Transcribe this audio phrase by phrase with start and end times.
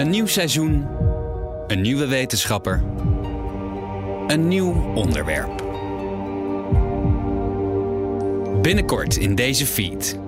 [0.00, 0.86] Een nieuw seizoen,
[1.66, 2.82] een nieuwe wetenschapper,
[4.26, 5.64] een nieuw onderwerp.
[8.62, 10.18] Binnenkort in deze feed.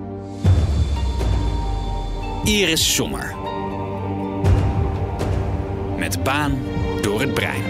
[2.43, 3.35] Iris Sommer.
[5.97, 6.57] Met baan
[7.01, 7.63] door het brein.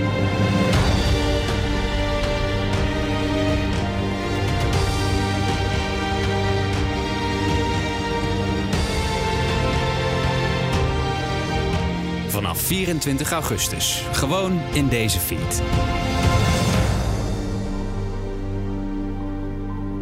[12.44, 14.04] Vanaf 24 augustus.
[14.12, 15.62] Gewoon in deze feed.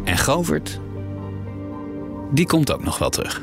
[0.04, 0.80] En Govert,
[2.30, 3.42] die komt ook nog wel terug.